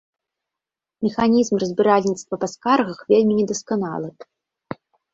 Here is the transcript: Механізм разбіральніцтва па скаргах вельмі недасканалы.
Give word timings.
Механізм 1.07 1.53
разбіральніцтва 1.65 2.35
па 2.47 2.51
скаргах 2.55 2.99
вельмі 3.13 3.33
недасканалы. 3.45 4.09